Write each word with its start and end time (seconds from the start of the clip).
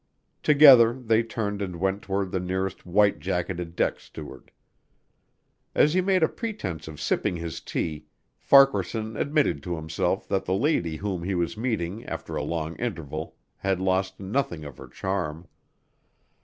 Together 0.41 0.93
they 0.93 1.21
turned 1.21 1.61
and 1.61 1.75
went 1.79 2.01
toward 2.01 2.31
the 2.31 2.39
nearest 2.39 2.87
white 2.87 3.19
jacketed 3.19 3.75
deck 3.75 3.99
steward. 3.99 4.49
As 5.75 5.93
he 5.93 6.01
made 6.01 6.23
a 6.23 6.27
pretense 6.27 6.87
of 6.87 6.99
sipping 6.99 7.35
his 7.35 7.59
tea 7.61 8.07
Farquaharson 8.39 9.15
admitted 9.15 9.61
to 9.61 9.75
himself 9.75 10.27
that 10.27 10.45
the 10.45 10.55
lady 10.55 10.95
whom 10.95 11.21
he 11.21 11.35
was 11.35 11.55
meeting 11.55 12.03
after 12.07 12.35
a 12.35 12.41
long 12.41 12.75
interval 12.77 13.35
had 13.57 13.79
lost 13.79 14.19
nothing 14.19 14.65
of 14.65 14.79
her 14.79 14.87
charm. 14.87 15.47